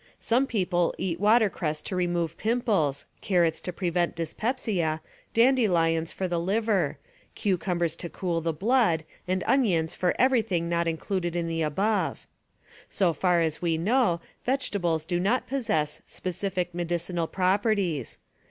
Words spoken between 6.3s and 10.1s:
liver; cucumbers to cool the blood and onions